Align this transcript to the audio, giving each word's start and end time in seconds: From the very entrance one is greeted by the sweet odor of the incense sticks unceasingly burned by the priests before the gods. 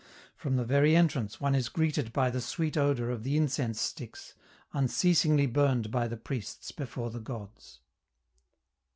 From 0.35 0.55
the 0.55 0.65
very 0.65 0.95
entrance 0.95 1.39
one 1.39 1.53
is 1.53 1.69
greeted 1.69 2.11
by 2.11 2.31
the 2.31 2.41
sweet 2.41 2.75
odor 2.75 3.11
of 3.11 3.21
the 3.21 3.37
incense 3.37 3.79
sticks 3.79 4.33
unceasingly 4.73 5.45
burned 5.45 5.91
by 5.91 6.07
the 6.07 6.17
priests 6.17 6.71
before 6.71 7.11
the 7.11 7.19
gods. 7.19 7.81